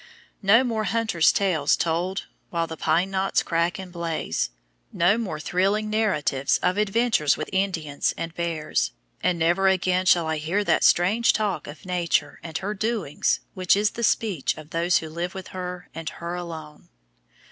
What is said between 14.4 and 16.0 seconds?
of those who live with her